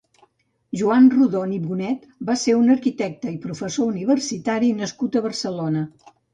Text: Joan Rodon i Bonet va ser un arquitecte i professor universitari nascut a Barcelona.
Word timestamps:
Joan 0.79 1.09
Rodon 1.13 1.53
i 1.57 1.59
Bonet 1.65 2.07
va 2.31 2.37
ser 2.45 2.57
un 2.63 2.75
arquitecte 2.77 3.35
i 3.37 3.39
professor 3.45 3.95
universitari 3.95 4.75
nascut 4.83 5.23
a 5.23 5.27
Barcelona. 5.31 5.89